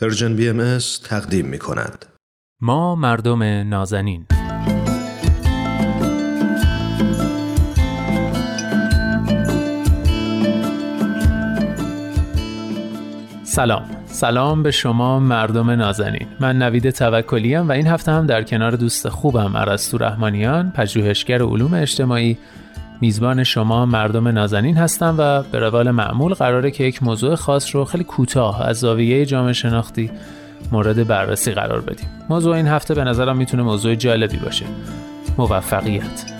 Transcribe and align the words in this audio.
پرژن 0.00 0.36
بی 0.36 0.78
تقدیم 1.04 1.46
می 1.46 1.58
کند. 1.58 2.06
ما 2.60 2.94
مردم 2.94 3.42
نازنین. 3.42 4.26
سلام. 13.42 13.90
سلام 14.06 14.62
به 14.62 14.70
شما 14.70 15.18
مردم 15.18 15.70
نازنین. 15.70 16.26
من 16.40 16.58
نوید 16.58 16.90
توکلی 16.90 17.56
و 17.56 17.72
این 17.72 17.86
هفته 17.86 18.12
هم 18.12 18.26
در 18.26 18.42
کنار 18.42 18.72
دوست 18.72 19.08
خوبم 19.08 19.56
ارسطو 19.56 19.98
رحمانیان 19.98 20.70
پژوهشگر 20.70 21.42
علوم 21.42 21.74
اجتماعی 21.74 22.38
میزبان 23.02 23.44
شما 23.44 23.86
مردم 23.86 24.28
نازنین 24.28 24.76
هستم 24.76 25.14
و 25.18 25.42
به 25.42 25.58
روال 25.58 25.90
معمول 25.90 26.34
قراره 26.34 26.70
که 26.70 26.84
یک 26.84 27.02
موضوع 27.02 27.34
خاص 27.34 27.74
رو 27.74 27.84
خیلی 27.84 28.04
کوتاه 28.04 28.62
از 28.62 28.80
زاویه 28.80 29.26
جامعه 29.26 29.52
شناختی 29.52 30.10
مورد 30.72 31.06
بررسی 31.06 31.52
قرار 31.52 31.80
بدیم. 31.80 32.08
موضوع 32.28 32.56
این 32.56 32.66
هفته 32.66 32.94
به 32.94 33.04
نظرم 33.04 33.36
می‌تونه 33.36 33.62
موضوع 33.62 33.94
جالبی 33.94 34.36
باشه. 34.36 34.64
موفقیت. 35.38 36.32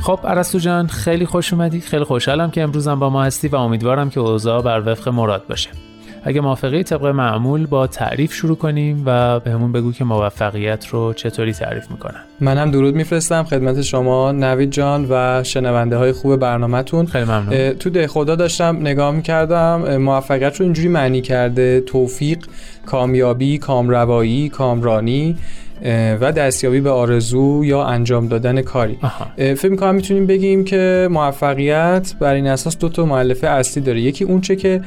خب 0.00 0.20
ارسطو 0.24 0.58
جان 0.58 0.86
خیلی 0.86 1.26
خوش 1.26 1.52
اومدی. 1.52 1.80
خیلی 1.80 2.04
خوشحالم 2.04 2.50
که 2.50 2.62
امروزم 2.62 2.98
با 2.98 3.10
ما 3.10 3.24
هستی 3.24 3.48
و 3.48 3.56
امیدوارم 3.56 4.10
که 4.10 4.20
اوضاع 4.20 4.62
بر 4.62 4.82
وفق 4.86 5.08
مراد 5.08 5.46
باشه. 5.46 5.70
اگه 6.24 6.40
موافقی 6.40 6.82
طبق 6.82 7.06
معمول 7.06 7.66
با 7.66 7.86
تعریف 7.86 8.32
شروع 8.32 8.56
کنیم 8.56 9.02
و 9.06 9.40
بهمون 9.40 9.72
بگو 9.72 9.92
که 9.92 10.04
موفقیت 10.04 10.86
رو 10.86 11.12
چطوری 11.12 11.52
تعریف 11.52 11.90
می‌کنن. 11.90 12.20
منم 12.40 12.70
درود 12.70 12.94
میفرستم 12.94 13.42
خدمت 13.42 13.82
شما 13.82 14.32
نوید 14.32 14.70
جان 14.70 15.06
و 15.10 15.42
شنونده 15.44 15.96
های 15.96 16.12
خوب 16.12 16.36
برنامهتون. 16.36 17.06
خیلی 17.06 17.24
ممنون. 17.24 17.72
تو 17.72 17.90
ده 17.90 18.06
خدا 18.06 18.34
داشتم 18.34 18.78
نگاه 18.80 19.10
می‌کردم 19.10 19.96
موفقیت 19.96 20.56
رو 20.56 20.64
اینجوری 20.64 20.88
معنی 20.88 21.20
کرده 21.20 21.80
توفیق 21.80 22.38
کامیابی 22.86 23.58
کامروایی 23.58 24.48
کامرانی 24.48 25.36
و 26.20 26.32
دستیابی 26.32 26.80
به 26.80 26.90
آرزو 26.90 27.62
یا 27.64 27.84
انجام 27.84 28.28
دادن 28.28 28.62
کاری. 28.62 28.98
فکر 29.36 29.68
می‌کنم 29.68 29.94
می‌تونیم 29.94 30.26
بگیم 30.26 30.64
که 30.64 31.08
موفقیت 31.10 32.14
بر 32.20 32.34
این 32.34 32.46
اساس 32.46 32.78
دو 32.78 32.88
تا 32.88 33.04
مؤلفه 33.04 33.46
اصلی 33.46 33.82
داره. 33.82 34.00
یکی 34.00 34.24
اونچه 34.24 34.56
که 34.56 34.80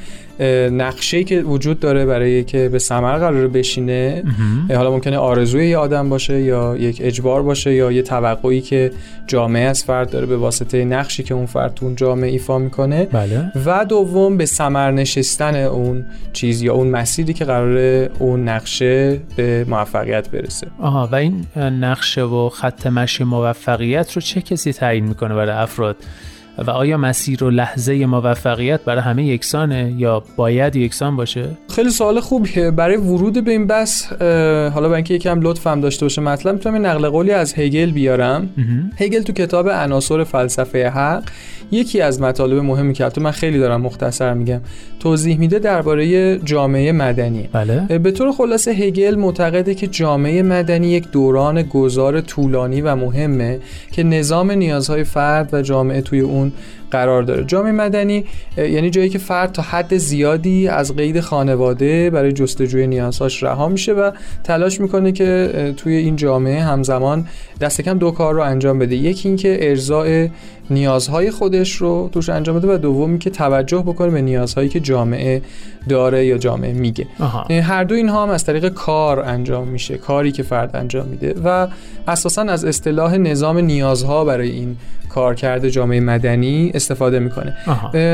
نقشه 0.72 1.23
که 1.23 1.42
وجود 1.42 1.80
داره 1.80 2.06
برای 2.06 2.44
که 2.44 2.70
به 2.70 2.80
ثمر 2.80 3.17
قرار 3.17 3.48
بشینه 3.48 4.23
حالا 4.70 4.92
ممکنه 4.92 5.17
آرزوی 5.17 5.70
یه 5.70 5.78
آدم 5.78 6.09
باشه 6.09 6.42
یا 6.42 6.78
یک 6.78 7.02
اجبار 7.03 7.44
باشه 7.44 7.73
یا 7.73 7.92
یه 7.92 8.02
توقعی 8.02 8.61
که 8.61 8.92
جامعه 9.28 9.64
از 9.64 9.84
فرد 9.84 10.09
داره 10.09 10.26
به 10.26 10.38
واسطه 10.38 10.86
نقشی 10.86 11.23
که 11.23 11.34
اون 11.34 11.45
فرد 11.45 11.73
تو 11.73 11.86
اون 11.86 11.95
جامعه 11.95 12.30
ایفا 12.31 12.58
می‌کنه. 12.58 13.06
بله. 13.06 13.52
و 13.66 13.86
دوم 13.86 14.38
به 14.38 14.45
ثمر 14.45 14.92
نشستن 14.92 15.56
اون 15.56 16.06
چیز 16.34 16.61
یا 16.61 16.73
اون 16.73 16.88
مسیری 16.88 17.34
که 17.34 17.45
قرار 17.45 18.09
اون 18.20 18.50
نقشه 18.50 19.20
به 19.36 19.66
موفقیت 19.70 20.30
برسه. 20.30 20.67
آها 20.80 21.09
و 21.11 21.16
این 21.16 21.45
نقشه 21.58 22.23
و 22.23 22.50
خط 22.50 22.88
مشی 22.88 23.23
موفقیت 23.23 24.11
رو 24.14 24.22
چه 24.22 24.42
کسی 24.42 24.73
تعیین 24.73 25.06
می‌کنه 25.06 25.36
برای 25.36 25.56
افراد؟ 25.56 25.95
و 26.57 26.71
آیا 26.71 26.97
مسیر 26.97 27.43
و 27.43 27.49
لحظه 27.49 28.05
موفقیت 28.05 28.83
برای 28.85 29.01
همه 29.01 29.25
یکسانه 29.25 29.93
یا 29.97 30.23
باید 30.35 30.75
یکسان 30.75 31.15
باشه؟ 31.15 31.57
خیلی 31.75 31.89
سوال 31.89 32.19
خوبیه. 32.19 32.71
برای 32.71 32.97
ورود 32.97 33.43
به 33.43 33.52
این 33.52 33.67
بحث 33.67 34.05
حالا 34.73 34.88
برای 34.88 34.95
اینکه 34.95 35.13
یکم 35.13 35.41
لطفم 35.41 35.81
داشته 35.81 36.05
باشه 36.05 36.21
مطلب 36.21 36.53
می‌تونم 36.53 36.85
نقل 36.85 37.09
قولی 37.09 37.31
از 37.31 37.53
هگل 37.57 37.91
بیارم. 37.91 38.49
هگل 38.97 39.21
تو 39.21 39.33
کتاب 39.33 39.69
عناصر 39.69 40.23
فلسفه 40.23 40.89
حق 40.89 41.23
یکی 41.71 42.02
از 42.02 42.21
مطالب 42.21 42.63
مهمی 42.63 42.93
که 42.93 43.11
من 43.17 43.31
خیلی 43.31 43.59
دارم 43.59 43.81
مختصر 43.81 44.33
میگم 44.33 44.61
توضیح 44.99 45.38
میده 45.38 45.59
درباره 45.59 46.38
جامعه 46.38 46.91
مدنی. 46.91 47.49
بله. 47.53 47.99
به 47.99 48.11
طور 48.11 48.31
خلاصه 48.31 48.71
هگل 48.71 49.15
معتقده 49.15 49.75
که 49.75 49.87
جامعه 49.87 50.41
مدنی 50.41 50.87
یک 50.87 51.11
دوران 51.11 51.61
گذار 51.61 52.21
طولانی 52.21 52.81
و 52.81 52.95
مهمه 52.95 53.59
که 53.92 54.03
نظام 54.03 54.52
نیازهای 54.52 55.03
فرد 55.03 55.53
و 55.53 55.61
جامعه 55.61 56.02
توی 56.02 56.19
اون 56.19 56.52
قرار 56.93 57.23
داره. 57.23 57.43
جامعه 57.43 57.71
مدنی 57.71 58.26
یعنی 58.58 58.89
جایی 58.89 59.09
که 59.09 59.17
فرد 59.17 59.52
تا 59.52 59.61
حد 59.61 59.98
زیادی 59.98 60.67
از 60.67 60.95
قید 60.95 61.20
خانواده 61.20 62.09
برای 62.09 62.31
جستجوی 62.31 62.87
نیازهاش 62.87 63.43
رها 63.43 63.67
میشه 63.70 63.93
و 63.93 64.11
تلاش 64.43 64.81
می‌کنه 64.81 65.11
که 65.11 65.73
توی 65.77 65.95
این 65.95 66.15
جامعه 66.15 66.61
همزمان 66.61 67.27
دست 67.61 67.81
کم 67.81 67.98
دو 67.98 68.11
کار 68.11 68.33
رو 68.33 68.42
انجام 68.42 68.80
بده. 68.80 68.95
یکی 68.95 69.27
اینکه 69.27 69.70
ارضاء 69.70 70.27
نیازهای 70.70 71.31
خودش 71.31 71.71
رو 71.71 72.09
توش 72.11 72.30
انجام 72.30 72.59
بده 72.59 72.73
و 72.73 72.77
دومی 72.77 73.20
که 73.20 73.30
توجه 73.30 73.77
بکنه 73.77 74.10
به 74.10 74.21
نیازهایی 74.21 74.70
که 74.70 74.80
جامعه 74.80 75.42
داره 75.89 76.25
یا 76.25 76.37
جامعه 76.37 76.73
میگه. 76.73 77.08
هر 77.49 77.83
دو 77.83 77.95
اینها 77.95 78.23
هم 78.23 78.30
از 78.30 78.43
طریق 78.43 78.70
کار 78.70 79.20
انجام 79.20 79.67
میشه 79.67 79.98
کاری 79.98 80.31
که 80.31 80.43
فرد 80.43 80.75
انجام 80.75 81.08
میده 81.08 81.36
و 81.43 81.67
اساسا 82.08 82.42
از 82.42 82.65
اصطلاح 82.65 83.17
نظام 83.17 83.58
نیازها 83.58 84.25
برای 84.25 84.49
این 84.49 84.75
کارکرد 85.13 85.69
جامعه 85.69 85.99
مدنی 85.99 86.71
استفاده 86.73 87.19
می‌کنه. 87.19 87.51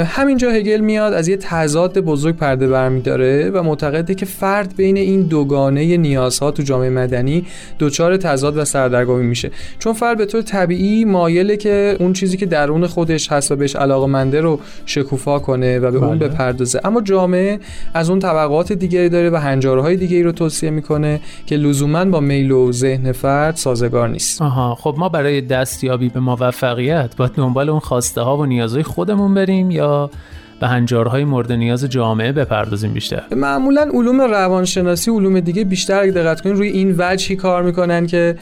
همینجا 0.05 0.49
هگل 0.49 0.79
میاد 0.79 1.13
از 1.13 1.27
یه 1.27 1.37
تضاد 1.37 1.99
بزرگ 1.99 2.35
پرده 2.35 2.67
برمیداره 2.67 3.49
و 3.49 3.63
معتقده 3.63 4.15
که 4.15 4.25
فرد 4.25 4.75
بین 4.75 4.97
این 4.97 5.21
دوگانه 5.21 5.97
نیازها 5.97 6.51
تو 6.51 6.63
جامعه 6.63 6.89
مدنی 6.89 7.45
دچار 7.79 8.17
تضاد 8.17 8.57
و 8.57 8.65
سردرگمی 8.65 9.23
میشه. 9.23 9.51
چون 9.79 9.93
فرد 9.93 10.17
به 10.17 10.25
طور 10.25 10.41
طبیعی 10.41 11.05
مایله 11.05 11.57
که 11.57 11.97
اون 11.99 12.13
چیزی 12.13 12.37
که 12.37 12.45
درون 12.45 12.87
خودش 12.87 13.31
هست 13.31 13.51
و 13.51 13.55
بهش 13.55 13.75
علاقمنده 13.75 14.41
رو 14.41 14.59
شکوفا 14.85 15.39
کنه 15.39 15.79
و 15.79 15.91
به 15.91 15.97
اون 15.97 16.19
بله. 16.19 16.27
بپردازه. 16.27 16.81
اما 16.83 17.01
جامعه 17.01 17.59
از 17.93 18.09
اون 18.09 18.19
طبقات 18.19 18.73
دیگری 18.73 19.09
داره 19.09 19.29
و 19.29 19.35
هنجارهای 19.35 19.95
دیگری 19.95 20.23
رو 20.23 20.31
توصیه 20.31 20.69
می‌کنه 20.69 21.19
که 21.45 21.55
لزوما 21.55 22.05
با 22.05 22.19
میل 22.19 22.51
و 22.51 22.71
ذهن 22.71 23.11
فرد 23.11 23.55
سازگار 23.55 24.09
نیست. 24.09 24.41
آها. 24.41 24.75
خب 24.75 24.95
ما 24.97 25.09
برای 25.09 25.41
دستیابی 25.41 26.09
به 26.09 26.19
موفقیت 26.19 26.88
باید 26.93 27.31
دنبال 27.31 27.69
اون 27.69 27.79
خواسته 27.79 28.21
ها 28.21 28.37
و 28.37 28.45
نیازهای 28.45 28.83
خودمون 28.83 29.33
بریم 29.33 29.71
یا 29.71 30.11
به 30.59 30.67
هنجارهای 30.67 31.23
مورد 31.23 31.51
نیاز 31.51 31.85
جامعه 31.85 32.31
بپردازیم 32.31 32.93
بیشتر. 32.93 33.23
معمولا 33.35 33.81
علوم 33.93 34.21
روانشناسی 34.21 35.11
علوم 35.11 35.39
دیگه 35.39 35.63
بیشتر 35.63 35.99
اگه 35.99 36.11
دقت 36.11 36.41
کنین 36.41 36.55
روی 36.55 36.67
این 36.67 36.95
وجهی 36.97 37.35
کار 37.35 37.63
می‌کنن 37.63 38.07
که 38.07 38.35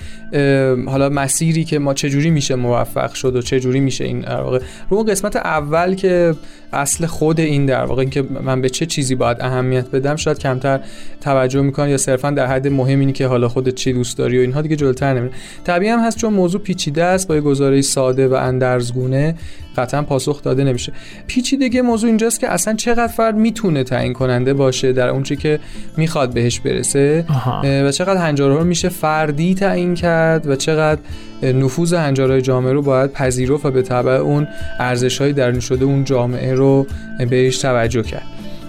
حالا 0.88 1.10
مسیری 1.10 1.64
که 1.64 1.80
ما 1.80 1.94
چجوری 1.94 2.30
میشه 2.30 2.56
موفق 2.56 3.14
شد 3.14 3.36
و 3.36 3.42
چجوری 3.42 3.80
میشه 3.80 4.04
این 4.04 4.20
در 4.20 4.42
واقع. 4.42 4.60
رو 4.90 5.04
قسمت 5.04 5.36
اول 5.36 5.96
که 5.96 6.36
اصل 6.74 7.06
خود 7.06 7.40
این 7.40 7.66
در 7.66 7.86
واقع 7.86 8.00
اینکه 8.00 8.24
من 8.44 8.62
به 8.62 8.70
چه 8.70 8.86
چیزی 8.86 9.16
باید 9.16 9.38
اهمیت 9.42 9.92
بدم 9.92 10.16
شاید 10.16 10.40
کمتر 10.40 10.80
توجه 11.22 11.62
می‌کنن 11.62 11.90
یا 11.90 11.98
صرفا 11.98 12.32
در 12.32 12.46
حد 12.46 12.68
مهم 12.68 13.00
اینی 13.00 13.14
که 13.14 13.28
حالا 13.28 13.48
خودت 13.48 13.76
چی 13.76 13.94
دوست 13.94 14.18
داری 14.18 14.38
و 14.38 14.42
اینها 14.42 14.62
دیگه 14.62 14.76
جلوتر 14.76 15.14
نمیره. 15.14 15.34
طبیعی 15.64 15.92
هم 15.92 16.00
هست 16.00 16.18
چون 16.18 16.34
موضوع 16.34 16.62
پیچیده 16.62 17.04
است 17.04 17.28
با 17.28 17.36
یه 17.36 17.42
گزاره 17.42 17.82
ساده 17.82 18.28
و 18.28 18.34
اندرزگونه 18.34 19.36
قطعا 19.78 20.02
پاسخ 20.02 20.44
داده 20.44 20.64
نمیشه. 20.64 20.94
پیچیدگی 21.28 21.82
موضوع 21.82 22.08
اینجاست 22.08 22.40
که 22.40 22.50
اصلا 22.50 22.74
چقدر 22.74 23.08
فرد 23.08 23.36
می‌تونه 23.36 23.84
تعیین 23.84 24.14
کننده 24.14 24.54
باشه 24.54 24.94
در 24.94 25.10
اونچه 25.10 25.36
که 25.36 25.60
می‌خواد 25.98 26.34
بهش 26.34 26.60
برسه. 26.60 27.26
آها. 27.30 27.62
و 27.64 27.92
چقدر 27.92 28.22
هنجارها 28.22 28.58
رو 28.58 28.64
میشه 28.64 28.90
فردی 28.90 29.56
تعیین 29.56 29.96
کرد 29.96 30.48
و 30.48 30.56
چقدر 30.56 31.02
نفوذ 31.44 31.94
هنجارهای 31.94 32.42
جامعه 32.42 32.74
رو 32.74 32.82
باید 32.82 33.12
پذیرفت 33.12 33.66
و 33.66 33.72
به 33.72 33.82
تبع 33.82 34.12
اون 34.12 34.48
ارزش 34.80 35.22
های 35.22 35.34
درون 35.34 35.60
شده 35.60 35.86
اون 35.86 36.04
جامعه 36.04 36.54
رو 36.54 36.88
بهش 37.30 37.58
توجه 37.58 38.04
کرد. 38.04 38.26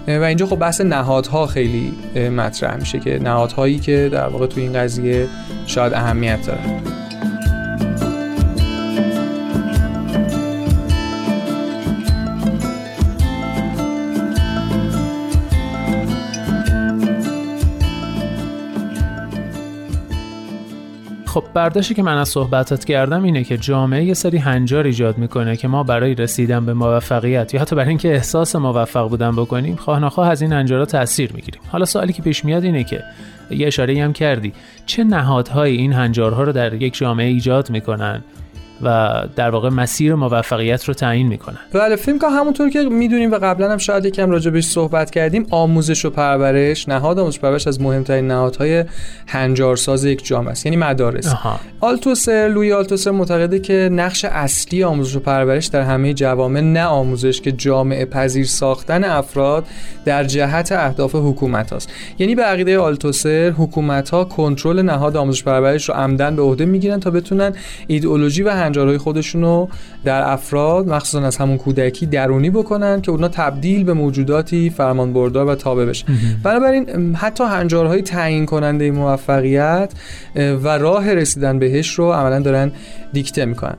و 0.09 0.23
اینجا 0.23 0.47
خب 0.47 0.57
بحث 0.57 0.81
نهادها 0.81 1.47
خیلی 1.47 1.93
مطرح 2.37 2.77
میشه 2.77 2.99
که 2.99 3.19
نهادهایی 3.23 3.79
که 3.79 4.09
در 4.13 4.29
واقع 4.29 4.47
تو 4.47 4.61
این 4.61 4.73
قضیه 4.73 5.27
شاید 5.67 5.95
اهمیت 5.95 6.47
دارن. 6.47 6.88
خب 21.29 21.45
برداشتی 21.55 21.95
که 21.95 22.03
من 22.03 22.19
از 22.19 22.29
صحبتات 22.29 22.85
کردم 22.85 23.23
اینه 23.23 23.45
که 23.45 23.57
جامعه 23.57 24.05
یه 24.05 24.15
سری 24.15 24.39
هنجار 24.39 24.85
ایجاد 24.85 25.19
می‌کنه 25.19 25.57
که 25.57 25.69
ما 25.69 25.83
برای 25.83 26.15
رسیدن 26.15 26.67
به 26.67 26.75
موفقیت 26.75 27.55
یا 27.55 27.61
حتی 27.61 27.77
برای 27.77 27.89
اینکه 27.89 28.15
احساس 28.15 28.57
موفق 28.57 29.09
بودن 29.09 29.37
بکنیم 29.37 29.77
خواه 29.77 30.01
نخواه 30.01 30.31
از 30.31 30.43
این 30.43 30.53
هنجارا 30.53 30.85
تاثیر 30.85 31.33
می‌گیریم. 31.33 31.61
حالا 31.69 31.85
سوالی 31.85 32.13
که 32.13 32.23
پیش 32.23 32.45
میاد 32.45 32.65
اینه 32.65 32.85
که 32.85 33.03
یه 33.51 33.67
اشاره 33.67 34.05
هم 34.05 34.13
کردی. 34.13 34.53
چه 34.87 35.05
نهادهایی 35.05 35.77
این 35.77 35.93
هنجارها 35.93 36.43
رو 36.43 36.53
در 36.53 36.75
یک 36.75 36.97
جامعه 36.97 37.27
ایجاد 37.27 37.71
می‌کنن؟ 37.71 38.23
و 38.83 39.23
در 39.37 39.51
واقع 39.51 39.69
مسیر 39.69 40.15
موفقیت 40.15 40.85
رو 40.85 40.95
تعیین 40.95 41.27
می‌کنن. 41.27 41.59
بله 41.73 41.97
فیلم 41.97 42.19
که 42.19 42.29
همونطور 42.29 42.71
که 42.71 42.83
می‌دونیم 42.83 43.33
و 43.33 43.39
قبلا 43.39 43.73
هم 43.73 43.79
شاید 43.79 44.05
یکم 44.05 44.31
راجبش 44.31 44.65
صحبت 44.65 45.11
کردیم 45.11 45.47
آموزش 45.51 46.05
و 46.05 46.11
پرورش 46.11 46.89
نهاد 46.89 47.19
آموزش 47.19 47.39
پرورش 47.39 47.67
از 47.67 47.81
مهمترین 47.81 48.27
نهادهای 48.29 48.85
هنجارساز 49.27 50.05
یک 50.05 50.27
جامعه 50.27 50.51
است 50.51 50.67
یعنی 50.67 50.77
مدارس. 50.77 51.33
آها. 51.33 51.61
آلتوسر 51.81 52.51
لوی 52.55 52.73
آلتوسر 52.73 53.11
معتقده 53.11 53.59
که 53.59 53.89
نقش 53.93 54.25
اصلی 54.25 54.85
آموزش 54.85 55.17
و 55.17 55.21
پرورش 55.21 55.67
در 55.67 55.83
همه 55.83 56.15
جوامع 56.15 56.61
نه 56.61 56.85
آموزش 56.85 57.41
که 57.41 57.53
جامعه 57.53 58.05
پذیر 58.05 58.47
ساختن 58.47 59.05
افراد 59.05 59.67
در 60.05 60.25
جهت 60.25 60.73
اهداف 60.73 61.15
حکومت 61.15 61.73
هاست. 61.73 61.91
یعنی 62.19 62.35
به 62.35 62.43
عقیده 62.43 62.79
آلتوسر 62.79 63.51
حکومت 63.51 64.11
ها 64.11 64.25
کنترل 64.25 64.83
نهاد 64.83 65.17
آموزش 65.17 65.43
پرورش 65.43 65.89
رو 65.89 65.95
عمدن 65.95 66.37
به 66.37 66.43
عهده 66.43 66.65
می‌گیرن 66.65 67.01
تا 67.01 67.11
بتونن 67.11 67.53
ایدئولوژی 67.87 68.43
و 68.43 68.51
هنجارهای 68.69 68.99
خودشون 68.99 69.43
رو 69.43 69.69
در 70.05 70.31
افراد 70.31 70.88
مخصوصا 70.88 71.26
از 71.26 71.37
همون 71.37 71.59
کودکی 71.59 72.06
درونی 72.06 72.50
بکنن 72.50 73.00
که 73.00 73.11
اونا 73.11 73.29
تبدیل 73.29 73.85
به 73.85 73.93
موجوداتی 73.93 74.70
فرمانبردار 74.70 75.47
و 75.47 75.55
تابع 75.55 75.85
بشن 75.85 76.06
بنابراین 76.43 77.15
حتی 77.15 77.44
هنجارهای 77.44 78.03
تعیین 78.03 78.47
کننده 78.47 78.91
موفقیت 78.91 79.93
و 80.37 80.69
راه 80.69 81.15
رسیدن 81.15 81.59
بهش 81.59 81.91
رو 81.91 82.12
عملا 82.12 82.41
دارن 82.41 82.73
دیکته 83.12 83.44
می‌کنن. 83.44 83.76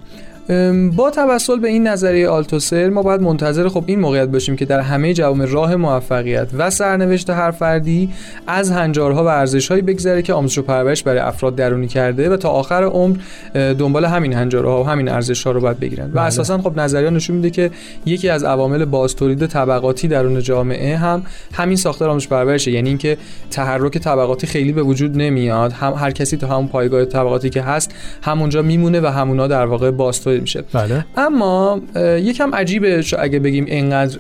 با 0.95 1.09
توسل 1.09 1.59
به 1.59 1.67
این 1.67 1.87
نظریه 1.87 2.29
آلتوسر 2.29 2.89
ما 2.89 3.03
باید 3.03 3.21
منتظر 3.21 3.67
خب 3.67 3.83
این 3.85 3.99
موقعیت 3.99 4.27
باشیم 4.29 4.55
که 4.55 4.65
در 4.65 4.79
همه 4.79 5.13
جوامع 5.13 5.45
راه 5.45 5.75
موفقیت 5.75 6.47
و 6.57 6.69
سرنوشت 6.69 7.29
هر 7.29 7.51
فردی 7.51 8.09
از 8.47 8.71
هنجارها 8.71 9.23
و 9.23 9.27
ارزشهایی 9.27 9.81
بگذره 9.81 10.21
که 10.21 10.33
آموزش 10.33 10.57
و 10.57 10.61
پرورش 10.61 11.03
برای 11.03 11.19
افراد 11.19 11.55
درونی 11.55 11.87
کرده 11.87 12.29
و 12.29 12.37
تا 12.37 12.49
آخر 12.49 12.83
عمر 12.83 13.17
دنبال 13.53 14.05
همین 14.05 14.33
هنجارها 14.33 14.83
و 14.83 14.87
همین 14.87 15.09
ارزشها 15.09 15.51
رو 15.51 15.61
باید 15.61 15.79
بگیرن 15.79 16.05
و 16.05 16.11
بله. 16.11 16.21
اساسا 16.21 16.57
خب 16.57 16.79
نظریه 16.79 17.09
نشون 17.09 17.35
میده 17.35 17.49
که 17.49 17.71
یکی 18.05 18.29
از 18.29 18.43
عوامل 18.43 18.85
باز 18.85 19.15
تولید 19.15 19.45
طبقاتی 19.45 20.07
درون 20.07 20.41
جامعه 20.41 20.97
هم 20.97 21.23
همین 21.53 21.77
ساختار 21.77 22.09
آموزش 22.09 22.27
پرورشه 22.27 22.71
یعنی 22.71 22.89
اینکه 22.89 23.17
تحرک 23.51 23.97
طبقاتی 23.97 24.47
خیلی 24.47 24.71
به 24.71 24.83
وجود 24.83 25.17
نمیاد 25.17 25.71
هم 25.71 25.93
هر 25.93 26.11
کسی 26.11 26.37
تو 26.37 26.47
همون 26.47 26.67
پایگاه 26.67 27.05
طبقاتی 27.05 27.49
که 27.49 27.61
هست 27.61 27.91
همونجا 28.21 28.61
میمونه 28.61 29.01
و 29.01 29.05
همونا 29.05 29.47
در 29.47 29.65
واقع 29.65 29.91
باز 30.39 30.41
میشه. 30.41 30.63
بله. 30.73 31.05
اما 31.17 31.81
یکم 32.21 32.55
عجیبه 32.55 33.03
اگه 33.19 33.39
بگیم 33.39 33.65
اینقدر 33.65 34.17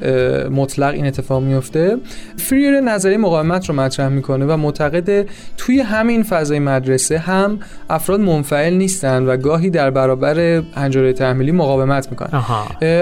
مطلق 0.47 0.93
این 0.93 1.05
اتفاق 1.05 1.43
میفته. 1.43 1.97
فریر 2.37 2.79
نظریه 2.79 3.17
مقاومت 3.17 3.69
رو 3.69 3.75
مطرح 3.75 4.09
می‌کنه 4.09 4.45
و 4.45 4.57
معتقد 4.57 5.27
توی 5.57 5.79
همین 5.79 6.23
فضای 6.23 6.59
مدرسه 6.59 7.17
هم 7.17 7.59
افراد 7.89 8.19
منفعل 8.19 8.73
نیستن 8.73 9.23
و 9.23 9.37
گاهی 9.37 9.69
در 9.69 9.89
برابر 9.89 10.39
هنجره 10.75 11.13
تحمیلی 11.13 11.51
مقاومت 11.51 12.07
می‌کنن. 12.09 12.43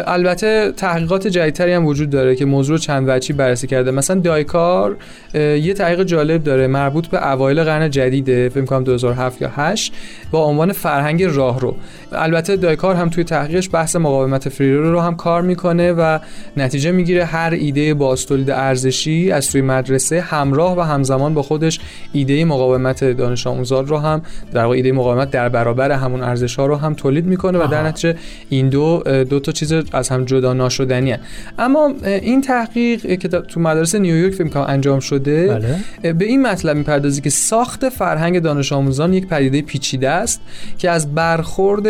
البته 0.07 0.71
تحقیقات 0.71 1.27
جدیدتری 1.27 1.73
هم 1.73 1.85
وجود 1.85 2.09
داره 2.09 2.35
که 2.35 2.45
موضوع 2.45 2.77
چند 2.77 3.09
وجهی 3.09 3.33
بررسی 3.33 3.67
کرده. 3.67 3.91
مثلا 3.91 4.19
دایکار 4.19 4.97
یه 5.33 5.73
تحقیق 5.73 6.03
جالب 6.03 6.43
داره 6.43 6.67
مربوط 6.67 7.07
به 7.07 7.31
اوایل 7.31 7.63
قرن 7.63 7.89
جدیده 7.89 8.49
فکر 8.49 8.65
کنم 8.65 8.83
2007 8.83 9.41
یا 9.41 9.51
8 9.55 9.93
با 10.31 10.43
عنوان 10.45 10.71
فرهنگ 10.71 11.23
راهرو. 11.23 11.75
البته 12.11 12.55
دایکار 12.55 12.95
هم 12.95 13.06
توی 13.09 13.23
تحقیقش 13.23 13.69
بحث 13.73 13.95
مقاومت 13.95 14.49
فریرو 14.49 14.91
رو 14.91 14.99
هم 14.99 15.15
کار 15.15 15.41
می‌کنه 15.41 15.93
و 15.93 16.19
نتیجه 16.57 16.91
می‌گیره 16.91 17.25
هر 17.25 17.51
ایده 17.51 17.93
بازتولید 17.93 18.51
ارزشی 18.51 19.31
از 19.31 19.51
توی 19.51 19.61
مدرسه 19.61 20.21
همراه 20.21 20.77
و 20.77 20.81
همزمان 20.81 21.33
با 21.33 21.41
خودش 21.41 21.79
ایده 22.13 22.45
مقاومت 22.45 23.03
دانش 23.03 23.47
آموزان 23.47 23.87
رو 23.87 23.97
هم 23.97 24.21
در 24.53 24.63
واقع 24.63 24.75
ایده 24.75 24.91
مقاومت 24.91 25.31
در 25.31 25.49
برابر 25.49 25.91
همون 25.91 26.23
ارزش 26.23 26.55
ها 26.55 26.65
رو 26.65 26.75
هم 26.75 26.93
تولید 26.93 27.25
می‌کنه 27.25 27.59
و 27.59 27.67
در 27.67 27.83
نتیجه 27.87 28.15
این 28.49 28.69
دو 28.69 29.03
دو 29.29 29.39
تا 29.39 29.51
چیز 29.51 29.73
از 29.73 30.09
هم 30.09 30.25
جدا 30.25 30.53
ناشدنی 30.53 31.11
هن. 31.11 31.19
اما 31.59 31.93
این 32.03 32.41
تحقیق 32.41 33.19
که 33.19 33.27
تو 33.27 33.59
مدرسه 33.59 33.99
نیویورک 33.99 34.33
فکر 34.33 34.47
کنم 34.47 34.65
انجام 34.67 34.99
شده 34.99 35.47
بله. 35.47 36.13
به 36.13 36.25
این 36.25 36.41
مطلب 36.41 36.77
می‌پردازی 36.77 37.21
که 37.21 37.29
ساخت 37.29 37.89
فرهنگ 37.89 38.39
دانش 38.39 38.73
آموزان 38.73 39.13
یک 39.13 39.27
پدیده 39.27 39.61
پیچیده 39.61 40.09
است 40.09 40.41
که 40.77 40.89
از 40.89 41.15
برخورد 41.15 41.87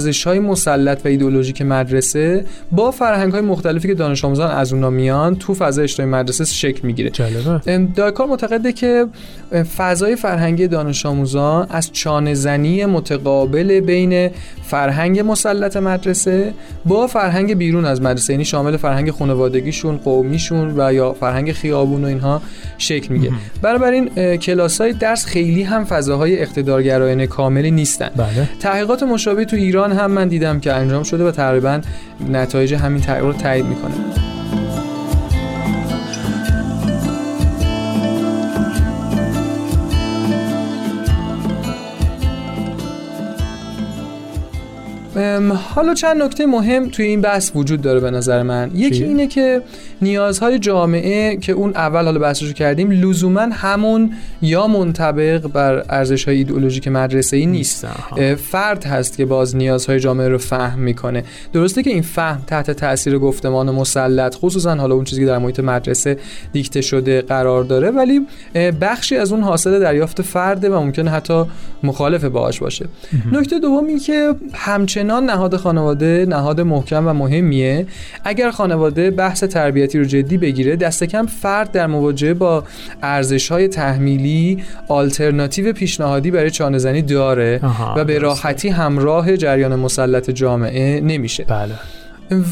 ارزش 0.00 0.26
های 0.26 0.38
مسلط 0.38 1.00
و 1.04 1.08
ایدئولوژیک 1.08 1.62
مدرسه 1.62 2.44
با 2.72 2.90
فرهنگ 2.90 3.32
های 3.32 3.40
مختلفی 3.40 3.88
که 3.88 3.94
دانش 3.94 4.24
آموزان 4.24 4.50
از 4.50 4.72
اونا 4.72 4.90
میان 4.90 5.36
تو 5.36 5.54
فضای 5.54 5.82
اجتماعی 5.82 6.22
مدرسه 6.22 6.44
شکل 6.44 6.86
می‌گیره. 6.86 7.10
دایکار 7.96 8.26
معتقده 8.26 8.72
که 8.72 9.06
فضای 9.76 10.16
فرهنگی 10.16 10.68
دانش 10.68 11.06
آموزان 11.06 11.66
از 11.70 11.92
چانه 11.92 12.34
زنی 12.34 12.84
متقابل 12.84 13.80
بین 13.80 14.30
فرهنگ 14.62 15.20
مسلط 15.20 15.76
مدرسه 15.76 16.54
با 16.84 17.06
فرهنگ 17.06 17.54
بیرون 17.54 17.84
از 17.84 18.02
مدرسه 18.02 18.32
یعنی 18.32 18.44
شامل 18.44 18.76
فرهنگ 18.76 19.10
خانوادگیشون 19.10 19.96
قومیشون 19.96 20.80
و 20.80 20.92
یا 20.92 21.12
فرهنگ 21.12 21.52
خیابون 21.52 22.04
و 22.04 22.06
اینها 22.06 22.42
شکل 22.78 23.12
میگه 23.12 23.30
بنابراین 23.62 24.36
کلاس 24.36 24.80
های 24.80 24.92
درس 24.92 25.26
خیلی 25.26 25.62
هم 25.62 25.84
فضاهای 25.84 26.38
اقتدارگرایانه 26.42 27.26
کاملی 27.26 27.70
نیستن. 27.70 28.10
بله. 28.16 28.48
تحقیقات 28.60 29.02
مشابه 29.02 29.44
تو 29.44 29.56
ایران 29.56 29.79
هم 29.84 30.10
من 30.10 30.28
دیدم 30.28 30.60
که 30.60 30.72
انجام 30.72 31.02
شده 31.02 31.24
و 31.24 31.30
تقریبا 31.30 31.80
نتایج 32.30 32.74
همین 32.74 33.00
تغییر 33.00 33.24
رو 33.24 33.32
تایید 33.32 33.66
می‌کنه. 33.66 34.29
حالا 45.74 45.94
چند 45.94 46.22
نکته 46.22 46.46
مهم 46.46 46.88
توی 46.88 47.06
این 47.06 47.20
بحث 47.20 47.50
وجود 47.54 47.82
داره 47.82 48.00
به 48.00 48.10
نظر 48.10 48.42
من. 48.42 48.70
یکی 48.74 49.04
اینه 49.04 49.26
که 49.26 49.62
نیازهای 50.02 50.58
جامعه 50.58 51.36
که 51.36 51.52
اون 51.52 51.70
اول 51.70 52.04
حالا 52.04 52.18
بحثشو 52.18 52.52
کردیم 52.52 52.90
لزوما 52.90 53.40
همون 53.40 54.12
یا 54.42 54.66
منطبق 54.66 55.46
بر 55.46 55.84
ارزش 55.90 56.24
های 56.28 56.36
ایدئولوژیک 56.36 56.88
مدرسه 56.88 57.36
ای 57.36 57.46
نیست 57.46 57.86
فرد 58.36 58.84
هست 58.84 59.16
که 59.16 59.24
باز 59.24 59.56
نیازهای 59.56 60.00
جامعه 60.00 60.28
رو 60.28 60.38
فهم 60.38 60.78
می‌کنه. 60.78 61.24
درسته 61.52 61.82
که 61.82 61.90
این 61.90 62.02
فهم 62.02 62.42
تحت 62.46 62.70
تاثیر 62.70 63.18
گفتمان 63.18 63.70
مسلط 63.70 64.34
خصوصا 64.34 64.74
حالا 64.74 64.94
اون 64.94 65.04
چیزی 65.04 65.20
که 65.20 65.26
در 65.26 65.38
محیط 65.38 65.60
مدرسه 65.60 66.18
دیکته 66.52 66.80
شده 66.80 67.22
قرار 67.22 67.64
داره 67.64 67.90
ولی 67.90 68.26
بخشی 68.80 69.16
از 69.16 69.32
اون 69.32 69.42
حاصل 69.42 69.80
دریافت 69.80 70.22
فرده 70.22 70.70
و 70.70 70.80
ممکنه 70.80 71.10
حتی 71.10 71.44
مخالف 71.82 72.24
باهاش 72.24 72.60
باشه. 72.60 72.86
نکته 73.32 73.58
دومی 73.58 73.98
که 73.98 74.34
همچنان 74.52 75.09
نهاد 75.18 75.56
خانواده 75.56 76.26
نهاد 76.28 76.60
محکم 76.60 77.06
و 77.06 77.12
مهمیه. 77.12 77.86
اگر 78.24 78.50
خانواده 78.50 79.10
بحث 79.10 79.44
تربیتی 79.44 79.98
رو 79.98 80.04
جدی 80.04 80.38
بگیره 80.38 80.76
دست 80.76 81.04
کم 81.04 81.26
فرد 81.26 81.72
در 81.72 81.86
مواجهه 81.86 82.34
با 82.34 82.64
ارزش 83.02 83.52
های 83.52 83.68
تحمیلی 83.68 84.64
آلترناتیو 84.88 85.72
پیشنهادی 85.72 86.30
برای 86.30 86.50
چانهزنی 86.50 87.02
داره 87.02 87.60
و 87.96 88.04
به 88.04 88.18
راحتی 88.18 88.68
همراه 88.68 89.36
جریان 89.36 89.76
مسلط 89.76 90.30
جامعه 90.30 91.00
نمیشه. 91.00 91.44
بله. 91.44 91.74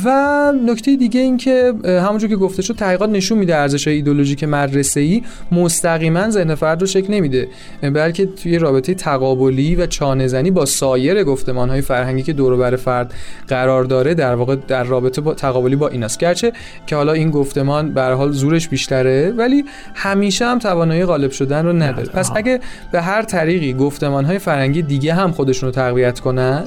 و 0.05 0.53
نکته 0.67 0.97
دیگه 0.97 1.21
این 1.21 1.37
که 1.37 1.75
همونجور 1.85 2.31
که 2.31 2.37
گفته 2.37 2.63
شد 2.63 2.75
تحقیقات 2.75 3.11
نشون 3.11 3.39
میده 3.39 3.57
ارزش 3.57 3.89
ایدولوژیک 3.89 4.45
مدرسه 4.45 5.01
ای 5.01 5.23
مستقیما 5.53 6.31
ذهن 6.31 6.55
فرد 6.55 6.81
رو 6.81 6.87
شکل 6.87 7.15
نمیده. 7.15 7.49
بلکه 7.83 8.27
توی 8.27 8.59
رابطه 8.59 8.95
تقابلی 8.95 9.77
و 9.77 9.87
چانهزنی 9.87 10.51
با 10.51 10.65
سایر 10.65 11.25
گفتمان 11.25 11.71
های 11.71 11.81
فرهنگی 11.81 12.23
که 12.23 12.33
دور 12.33 12.57
بر 12.57 12.77
فرد 12.77 13.15
قرار 13.49 13.85
داره 13.85 14.15
در 14.15 14.35
واقع 14.35 14.57
در 14.57 14.85
رابطه 14.85 15.21
با 15.21 15.35
تقابلی 15.35 15.77
با 15.77 15.89
ایناست. 15.89 16.19
گرچه 16.19 16.53
که 16.87 16.97
حالا 16.97 17.13
این 17.13 17.31
گفتمان 17.31 17.95
به 17.95 18.03
حال 18.03 18.33
زورش 18.33 18.69
بیشتره 18.69 19.31
ولی 19.31 19.65
همیشه 19.95 20.47
هم 20.47 20.59
توانایی 20.59 21.05
غالب 21.05 21.31
شدن 21.31 21.67
رو 21.67 21.73
نداره. 21.73 22.09
پس 22.09 22.31
اگه 22.35 22.61
به 22.93 23.03
هر 23.03 23.23
طریقی 23.23 23.73
گفتمان 23.75 24.25
های 24.25 24.39
فرهنگی 24.39 24.83
دیگه 24.83 25.15
هم 25.15 25.33
خودشون 25.33 25.67
رو 25.67 25.73
تقویت 25.73 26.21
کنن 26.21 26.65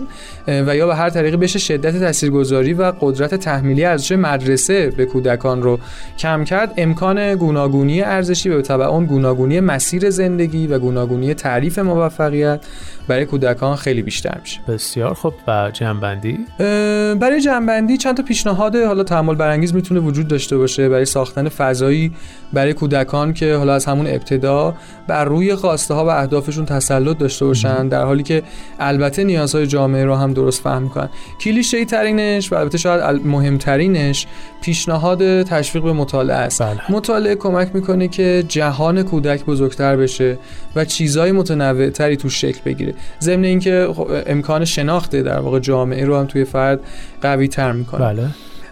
و 0.47 0.75
یا 0.75 0.87
به 0.87 0.95
هر 0.95 1.09
طریقی 1.09 1.37
بشه 1.37 1.59
شدت 1.59 1.99
تاثیرگذاری 1.99 2.73
و 2.73 2.91
قدرت 3.01 3.35
تحمیلی 3.35 3.85
ارزش 3.85 4.11
مدرسه 4.11 4.89
به 4.89 5.05
کودکان 5.05 5.63
رو 5.63 5.79
کم 6.17 6.43
کرد 6.43 6.73
امکان 6.77 7.35
گوناگونی 7.35 8.01
ارزشی 8.01 8.49
به 8.49 8.61
تبع 8.61 8.85
اون 8.85 9.05
گوناگونی 9.05 9.59
مسیر 9.59 10.09
زندگی 10.09 10.67
و 10.67 10.79
گوناگونی 10.79 11.33
تعریف 11.33 11.79
موفقیت 11.79 12.65
برای 13.07 13.25
کودکان 13.25 13.75
خیلی 13.75 14.01
بیشتر 14.01 14.37
میشه. 14.41 14.61
بسیار 14.67 15.13
خب 15.13 15.33
و 15.47 15.71
جنبندی 15.73 16.39
برای 17.19 17.41
جنبندی 17.41 17.97
چند 17.97 18.17
تا 18.17 18.23
پیشنهاد 18.23 18.75
حالا 18.75 19.03
تحمل 19.03 19.35
برانگیز 19.35 19.75
می‌تونه 19.75 19.99
وجود 19.99 20.27
داشته 20.27 20.57
باشه 20.57 20.89
برای 20.89 21.05
ساختن 21.05 21.49
فضایی 21.49 22.11
برای 22.53 22.73
کودکان 22.73 23.33
که 23.33 23.55
حالا 23.55 23.73
از 23.73 23.85
همون 23.85 24.07
ابتدا 24.07 24.75
بر 25.07 25.25
روی 25.25 25.55
خواسته 25.55 25.93
ها 25.93 26.05
و 26.05 26.09
اهدافشون 26.09 26.65
تسلط 26.65 27.17
داشته 27.17 27.45
باشن 27.45 27.87
در 27.87 28.03
حالی 28.03 28.23
که 28.23 28.43
البته 28.79 29.23
نیازهای 29.23 29.67
جامعه 29.67 30.05
رو 30.05 30.15
هم 30.15 30.33
درست 30.33 30.63
فهم 30.63 30.83
می‌کنن. 30.83 31.09
کلیشه 31.41 31.77
ای 31.77 31.85
ترینش 31.85 32.51
و 32.51 32.55
البته 32.55 32.77
شاید 32.99 33.25
مهمترینش 33.25 34.27
پیشنهاد 34.61 35.43
تشویق 35.43 35.83
به 35.83 35.93
مطالعه 35.93 36.37
است. 36.37 36.61
بله. 36.61 36.79
مطالعه 36.89 37.35
کمک 37.35 37.69
می‌کنه 37.73 38.07
که 38.07 38.43
جهان 38.47 39.03
کودک 39.03 39.45
بزرگتر 39.45 39.95
بشه 39.95 40.37
و 40.75 40.85
چیزهای 40.85 41.31
متنوع 41.31 41.89
تری 41.89 42.17
توش 42.17 42.41
شکل 42.41 42.59
بگیره. 42.65 42.93
ضمن 43.21 43.43
اینکه 43.43 43.87
خب، 43.95 44.07
امکان 44.27 44.65
شناخته 44.65 45.21
در 45.21 45.39
واقع 45.39 45.59
جامعه 45.59 46.05
رو 46.05 46.17
هم 46.17 46.25
توی 46.25 46.45
فرد 46.45 46.79
قوی 47.21 47.47
تر 47.47 47.71
می‌کنه. 47.71 48.01
بله. 48.01 48.27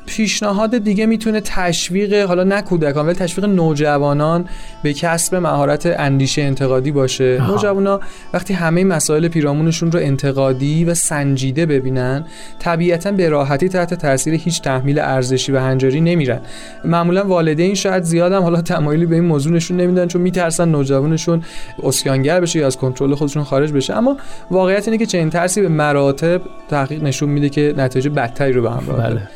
پیشنهاد 0.05 0.77
دیگه 0.77 1.05
می‌تونه 1.05 1.41
تشویق 1.41 2.13
حالا 2.13 2.43
نه 2.43 2.61
کودکان 2.61 3.05
ولی 3.05 3.15
تشویق 3.15 3.45
نوجوانان 3.45 4.45
به 4.83 4.93
کسب 4.93 5.35
مهارت 5.35 5.85
اندیشه 5.85 6.41
انتقادی 6.41 6.91
باشه. 6.91 7.41
نوجوانا 7.47 7.99
وقتی 8.33 8.53
همه 8.53 8.83
مسائل 8.83 9.27
پیرامونشون 9.27 9.91
رو 9.91 9.99
انتقادی 9.99 10.85
و 10.85 10.93
سنجیده 10.93 11.65
ببینن 11.65 12.25
طبیعتا 12.59 13.11
به 13.11 13.29
راحتی 13.29 13.69
تحت 13.69 13.93
تاثیر 13.93 14.33
هیچ 14.33 14.61
تحمیل 14.61 14.99
ارزشی 14.99 15.51
و 15.51 15.59
هنجاری 15.59 16.01
نمیرن. 16.01 16.39
معمولا 16.85 17.27
والدین 17.27 17.75
شاید 17.75 18.03
زیادم 18.03 18.41
حالا 18.41 18.61
تمایلی 18.61 19.05
به 19.05 19.15
این 19.15 19.25
موضوع 19.25 19.53
نشون 19.53 19.77
نمیدن 19.77 20.07
چون 20.07 20.21
میترسن 20.21 20.69
نوجوانشون 20.69 21.43
اسیانگر 21.83 22.39
بشه 22.39 22.59
یا 22.59 22.67
از 22.67 22.77
کنترل 22.77 23.15
خودشون 23.15 23.43
خارج 23.43 23.71
بشه. 23.71 23.97
اما 23.97 24.17
واقعیت 24.51 24.87
اینه 24.87 24.97
که 24.97 25.05
چنین 25.05 25.29
ترسی 25.29 25.61
به 25.61 25.67
مراتب 25.67 26.41
تحقیق 26.69 27.03
نشون 27.03 27.29
میده 27.29 27.49
که 27.49 27.73
نتایج 27.77 28.07
بدتری 28.07 28.53
رو 28.53 28.61
به 28.61 28.71
همراه 28.71 28.97
داره. 28.97 29.09
بله. 29.09 29.29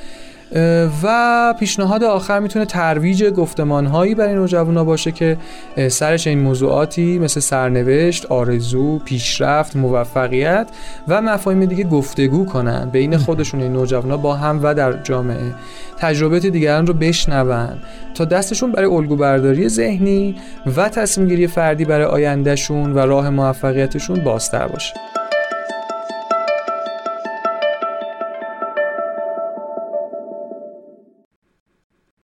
و 1.03 1.53
پیشنهاد 1.59 2.03
آخر 2.03 2.39
می‌تونه 2.39 2.65
ترویج 2.65 3.23
گفتمان 3.23 3.85
هایی 3.85 4.15
برای 4.15 4.35
نوجوانا 4.35 4.83
باشه 4.83 5.11
که 5.11 5.37
سرش 5.87 6.27
این 6.27 6.39
موضوعاتی 6.39 7.19
مثل 7.19 7.39
سرنوشت، 7.39 8.25
آرزو، 8.25 8.99
پیشرفت، 8.99 9.75
موفقیت 9.75 10.67
و 11.07 11.21
مفاهیم 11.21 11.65
دیگه 11.65 11.83
گفتگو 11.83 12.45
کنن. 12.45 12.89
بین 12.89 13.17
خودشون 13.17 13.61
این 13.61 13.73
نوجوانا 13.73 14.17
با 14.17 14.35
هم 14.35 14.59
و 14.63 14.73
در 14.73 14.93
جامعه 15.03 15.53
تجربیات 15.97 16.45
دیگران 16.45 16.87
رو 16.87 16.93
بشنون 16.93 17.81
تا 18.15 18.25
دستشون 18.25 18.71
برای 18.71 18.89
الگو 18.89 19.15
برداری 19.15 19.69
ذهنی 19.69 20.35
و 20.77 20.89
تصمیم 20.89 21.27
گیری 21.27 21.47
فردی 21.47 21.85
برای 21.85 22.05
آیندهشون 22.05 22.93
و 22.93 22.99
راه 22.99 23.29
موفقیتشون 23.29 24.19
بازتر 24.19 24.67
باشه. 24.67 24.93